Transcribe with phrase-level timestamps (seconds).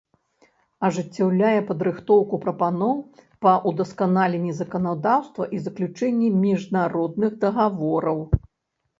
[0.87, 2.95] Ажыццяўляе падрыхтоўку прапаноў
[3.45, 8.19] па ўдасканаленнi заканадаўства i заключэннi мiжнародных дагавораў.